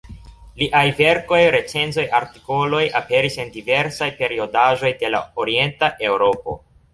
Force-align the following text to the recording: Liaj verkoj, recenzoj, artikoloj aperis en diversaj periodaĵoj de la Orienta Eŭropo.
Liaj 0.59 0.85
verkoj, 0.99 1.41
recenzoj, 1.55 2.05
artikoloj 2.19 2.79
aperis 3.01 3.37
en 3.45 3.53
diversaj 3.59 4.09
periodaĵoj 4.23 4.93
de 5.05 5.13
la 5.17 5.21
Orienta 5.45 5.93
Eŭropo. 6.11 6.59